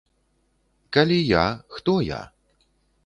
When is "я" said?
1.33-1.45, 2.09-2.21